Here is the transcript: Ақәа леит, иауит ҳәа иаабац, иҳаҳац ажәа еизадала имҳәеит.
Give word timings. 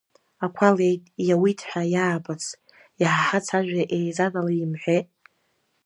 Ақәа 0.45 0.69
леит, 0.77 1.03
иауит 1.27 1.59
ҳәа 1.69 1.83
иаабац, 1.93 2.43
иҳаҳац 3.01 3.47
ажәа 3.57 3.83
еизадала 3.97 4.51
имҳәеит. 4.61 5.07